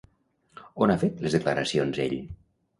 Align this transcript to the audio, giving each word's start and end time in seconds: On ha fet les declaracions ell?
On 0.85 0.93
ha 0.95 0.97
fet 1.05 1.23
les 1.27 1.37
declaracions 1.37 2.03
ell? 2.09 2.19